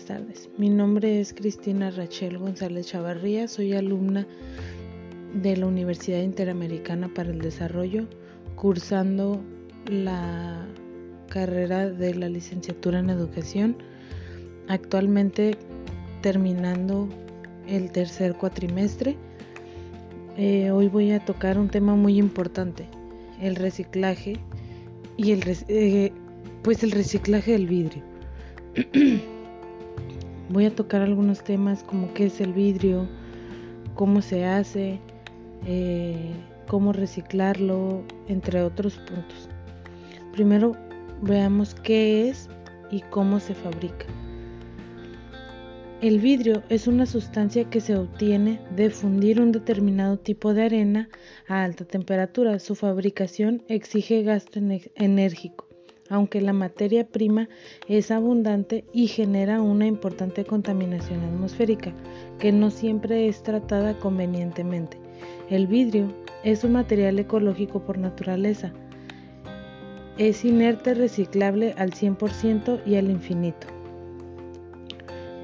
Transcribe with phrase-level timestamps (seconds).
[0.00, 0.50] buenas tardes.
[0.56, 4.26] Mi nombre es Cristina Rachel González Chavarría, soy alumna
[5.34, 8.06] de la Universidad Interamericana para el Desarrollo,
[8.56, 9.40] cursando
[9.86, 10.66] la
[11.28, 13.76] carrera de la licenciatura en educación,
[14.68, 15.56] actualmente
[16.22, 17.08] terminando
[17.66, 19.16] el tercer cuatrimestre.
[20.36, 22.86] Eh, hoy voy a tocar un tema muy importante,
[23.40, 24.36] el reciclaje
[25.16, 26.12] y el, eh,
[26.62, 28.02] pues el reciclaje del vidrio.
[30.50, 33.06] Voy a tocar algunos temas como qué es el vidrio,
[33.94, 34.98] cómo se hace,
[35.64, 36.32] eh,
[36.66, 39.48] cómo reciclarlo, entre otros puntos.
[40.32, 40.76] Primero
[41.22, 42.48] veamos qué es
[42.90, 44.06] y cómo se fabrica.
[46.00, 51.08] El vidrio es una sustancia que se obtiene de fundir un determinado tipo de arena
[51.46, 52.58] a alta temperatura.
[52.58, 54.58] Su fabricación exige gasto
[54.96, 55.69] enérgico
[56.10, 57.48] aunque la materia prima
[57.88, 61.92] es abundante y genera una importante contaminación atmosférica,
[62.38, 64.98] que no siempre es tratada convenientemente.
[65.48, 66.12] El vidrio
[66.44, 68.72] es un material ecológico por naturaleza.
[70.18, 73.68] Es inerte reciclable al 100% y al infinito.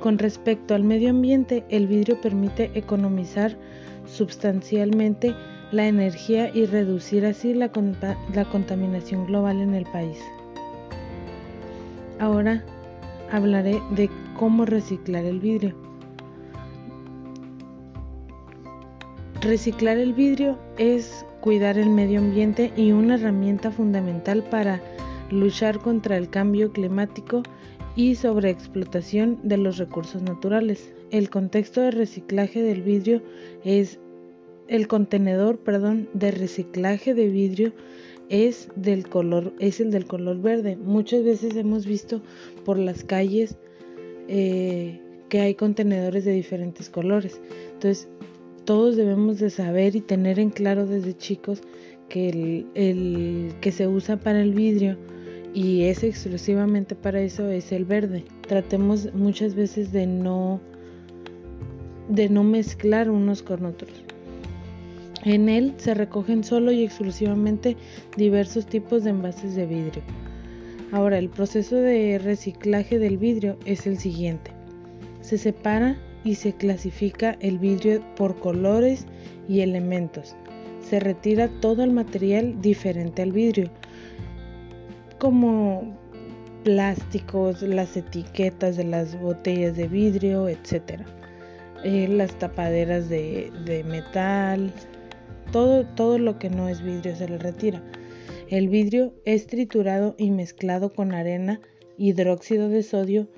[0.00, 3.56] Con respecto al medio ambiente, el vidrio permite economizar
[4.04, 5.34] sustancialmente
[5.72, 7.70] la energía y reducir así la,
[8.34, 10.18] la contaminación global en el país.
[12.18, 12.64] Ahora
[13.30, 15.74] hablaré de cómo reciclar el vidrio.
[19.42, 24.80] Reciclar el vidrio es cuidar el medio ambiente y una herramienta fundamental para
[25.30, 27.42] luchar contra el cambio climático
[27.96, 30.92] y sobreexplotación de los recursos naturales.
[31.10, 33.22] El contexto de reciclaje del vidrio
[33.62, 33.98] es
[34.68, 37.72] el contenedor, perdón, de reciclaje de vidrio
[38.28, 40.76] es del color es el del color verde.
[40.76, 42.20] Muchas veces hemos visto
[42.64, 43.56] por las calles
[44.28, 47.40] eh, que hay contenedores de diferentes colores.
[47.74, 48.08] Entonces
[48.64, 51.62] todos debemos de saber y tener en claro desde chicos
[52.08, 54.96] que el, el que se usa para el vidrio
[55.54, 58.24] y es exclusivamente para eso es el verde.
[58.46, 60.60] Tratemos muchas veces de no
[62.08, 64.05] de no mezclar unos con otros
[65.26, 67.76] en él se recogen solo y exclusivamente
[68.16, 70.02] diversos tipos de envases de vidrio.
[70.92, 74.52] Ahora, el proceso de reciclaje del vidrio es el siguiente.
[75.22, 79.06] Se separa y se clasifica el vidrio por colores
[79.48, 80.36] y elementos.
[80.80, 83.68] Se retira todo el material diferente al vidrio,
[85.18, 85.98] como
[86.62, 91.00] plásticos, las etiquetas de las botellas de vidrio, etc.
[91.82, 94.72] Eh, las tapaderas de, de metal,
[95.52, 97.82] todo, todo lo que no es vidrio se le retira.
[98.48, 101.60] El vidrio es triturado y mezclado con arena,
[101.98, 103.28] hidróxido de sodio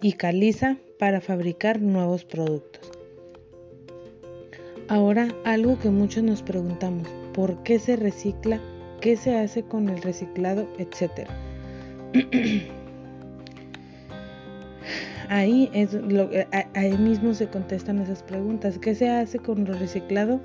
[0.00, 2.90] y caliza para fabricar nuevos productos.
[4.88, 8.60] Ahora algo que muchos nos preguntamos, ¿por qué se recicla?
[9.00, 10.68] ¿Qué se hace con el reciclado?
[10.78, 11.34] Etcétera.
[15.28, 16.28] ahí, es lo,
[16.74, 18.78] ahí mismo se contestan esas preguntas.
[18.78, 20.40] ¿Qué se hace con lo reciclado?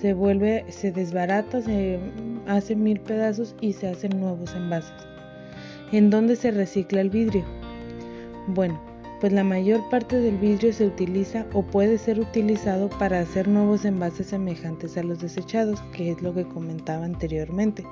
[0.00, 1.98] se vuelve, se desbarata, se
[2.46, 4.92] hace mil pedazos y se hacen nuevos envases.
[5.92, 7.44] ¿En dónde se recicla el vidrio?
[8.48, 8.80] Bueno,
[9.20, 13.84] pues la mayor parte del vidrio se utiliza o puede ser utilizado para hacer nuevos
[13.84, 17.84] envases semejantes a los desechados, que es lo que comentaba anteriormente.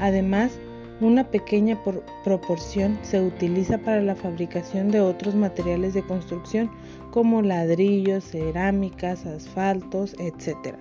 [0.00, 0.58] Además,
[1.00, 1.78] una pequeña
[2.24, 6.70] proporción se utiliza para la fabricación de otros materiales de construcción
[7.10, 10.76] como ladrillos, cerámicas, asfaltos, etc.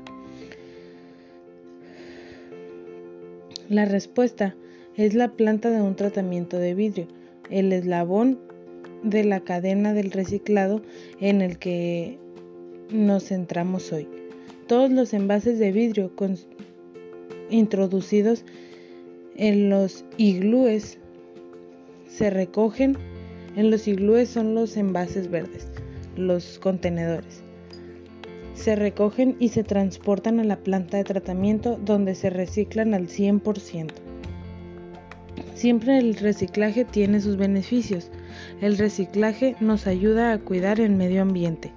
[3.68, 4.56] La respuesta
[4.96, 7.08] es la planta de un tratamiento de vidrio,
[7.50, 8.40] el eslabón
[9.04, 10.82] de la cadena del reciclado
[11.20, 12.18] en el que
[12.90, 14.08] nos centramos hoy.
[14.68, 16.12] Todos los envases de vidrio
[17.50, 18.46] introducidos
[19.36, 20.98] en los iglúes
[22.08, 22.98] se recogen.
[23.56, 25.68] En los iglúes son los envases verdes,
[26.18, 27.46] los contenedores
[28.56, 33.92] se recogen y se transportan a la planta de tratamiento donde se reciclan al 100%.
[35.54, 38.10] Siempre el reciclaje tiene sus beneficios.
[38.62, 41.72] El reciclaje nos ayuda a cuidar el medio ambiente.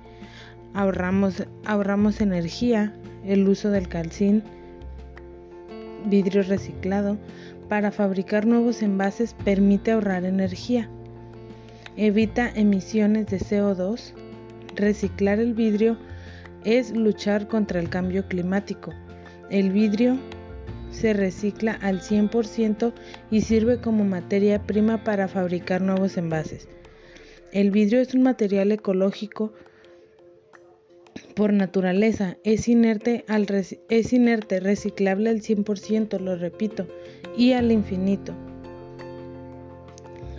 [0.72, 2.94] Ahorramos, ahorramos energía,
[3.24, 4.42] el uso del calcín,
[6.08, 7.18] vidrio reciclado,
[7.68, 10.88] para fabricar nuevos envases permite ahorrar energía.
[11.96, 14.12] Evita emisiones de CO2.
[14.74, 15.98] Reciclar el vidrio
[16.64, 18.92] es luchar contra el cambio climático.
[19.50, 20.16] El vidrio
[20.90, 22.92] se recicla al 100%
[23.30, 26.68] y sirve como materia prima para fabricar nuevos envases.
[27.52, 29.52] El vidrio es un material ecológico
[31.38, 33.46] por naturaleza, es inerte, al
[33.88, 36.88] es inerte, reciclable al 100%, lo repito,
[37.36, 38.34] y al infinito.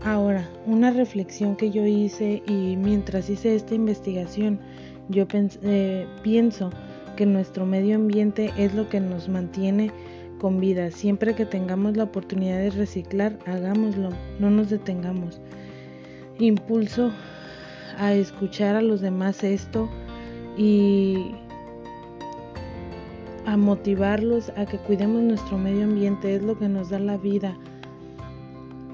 [0.03, 4.59] Ahora, una reflexión que yo hice y mientras hice esta investigación,
[5.07, 6.69] yo eh, pienso
[7.15, 9.91] que nuestro medio ambiente es lo que nos mantiene
[10.37, 10.91] con vida.
[10.91, 14.09] Siempre que tengamos la oportunidad de reciclar, hagámoslo,
[14.41, 15.39] no nos detengamos.
[16.39, 17.13] Impulso
[17.97, 19.89] a escuchar a los demás esto
[20.59, 21.31] y
[23.45, 27.57] a motivarlos a que cuidemos nuestro medio ambiente, es lo que nos da la vida.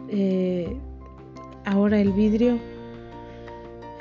[0.09, 0.77] Eh,
[1.65, 2.59] ahora el vidrio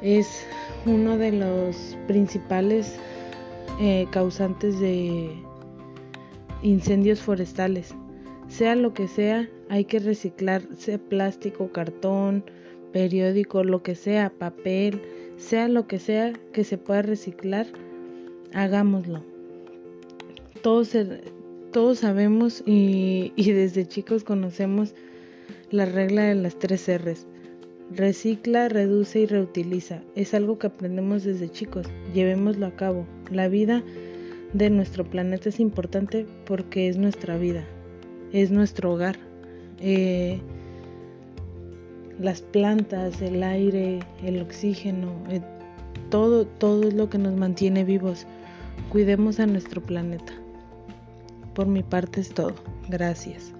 [0.03, 0.47] es
[0.85, 2.99] uno de los principales
[3.81, 5.31] eh, causantes de
[6.63, 7.95] incendios forestales.
[8.47, 12.45] Sea lo que sea, hay que reciclar, sea plástico, cartón,
[12.93, 15.01] periódico, lo que sea, papel,
[15.44, 17.67] sea lo que sea que se pueda reciclar,
[18.52, 19.23] hagámoslo.
[20.62, 20.96] Todos,
[21.73, 24.94] todos sabemos y, desde chicos conocemos
[25.70, 27.26] la regla de las tres R's.
[27.91, 30.02] Recicla, reduce y reutiliza.
[30.14, 31.87] Es algo que aprendemos desde chicos.
[32.14, 33.06] Llevémoslo a cabo.
[33.31, 33.85] La vida
[34.55, 37.64] de nuestro planeta es importante porque es nuestra vida,
[38.32, 39.19] es nuestro hogar.
[39.81, 40.41] Eh,
[42.21, 45.41] las plantas, el aire, el oxígeno, eh,
[46.11, 48.27] todo, todo es lo que nos mantiene vivos.
[48.91, 50.33] Cuidemos a nuestro planeta.
[51.55, 52.55] Por mi parte es todo.
[52.89, 53.53] Gracias.